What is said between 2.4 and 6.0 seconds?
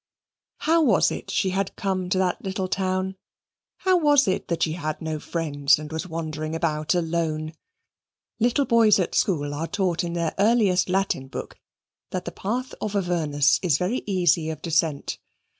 little town? How was it that she had no friends and